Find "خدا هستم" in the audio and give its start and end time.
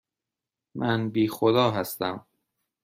1.27-2.25